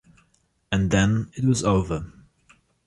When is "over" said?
1.63-2.11